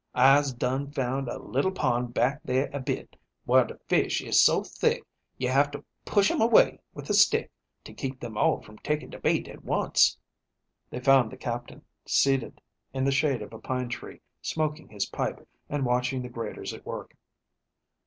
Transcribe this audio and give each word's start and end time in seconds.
I'se 0.15 0.51
done 0.53 0.89
found 0.91 1.29
a 1.29 1.37
little 1.37 1.69
pond 1.71 2.15
back 2.15 2.41
there 2.43 2.71
a 2.73 2.79
bit, 2.79 3.15
whar 3.45 3.65
de 3.65 3.77
fish 3.87 4.19
is 4.23 4.43
so 4.43 4.63
thick 4.63 5.05
you 5.37 5.47
have 5.49 5.69
to 5.69 5.85
push 6.05 6.31
'em 6.31 6.41
away 6.41 6.79
with 6.95 7.07
a 7.11 7.13
stick 7.13 7.51
to 7.83 7.93
keep 7.93 8.19
them 8.19 8.31
from 8.33 8.37
all 8.39 8.63
taking 8.81 9.11
de 9.11 9.19
bait 9.19 9.47
at 9.47 9.63
once." 9.63 10.17
They 10.89 10.99
found 11.01 11.31
the 11.31 11.37
Captain, 11.37 11.83
seated 12.03 12.61
in 12.93 13.03
the 13.03 13.11
shade 13.11 13.43
of 13.43 13.53
a 13.53 13.59
pine 13.59 13.89
tree, 13.89 14.21
smoking 14.41 14.87
his 14.89 15.05
pipe 15.05 15.47
and 15.69 15.85
watching 15.85 16.23
the 16.23 16.29
graders 16.29 16.73
at 16.73 16.83
work. 16.83 17.15